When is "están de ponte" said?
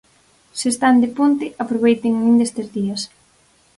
0.73-1.45